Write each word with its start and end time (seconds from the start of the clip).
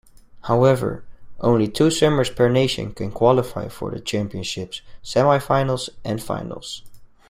However, 0.45 1.05
only 1.41 1.67
two 1.67 1.91
swimmers 1.91 2.31
per 2.31 2.49
nation 2.49 2.91
can 2.91 3.11
qualify 3.11 3.67
for 3.67 3.91
the 3.91 3.99
Championships' 3.99 4.81
semi-finals 5.03 5.91
and 6.03 6.19
finals. 6.19 6.81